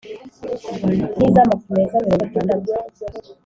[1.19, 2.71] n’iz’amafu meza mirongo itandatu